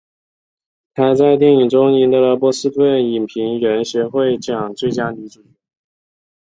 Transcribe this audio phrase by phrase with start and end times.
[0.95, 5.49] 她还在电影中赢得了波士顿影评人协会奖最佳女主角。